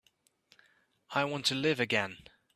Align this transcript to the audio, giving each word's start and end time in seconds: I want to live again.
I 1.11 1.25
want 1.25 1.45
to 1.45 1.53
live 1.53 1.79
again. 1.79 2.17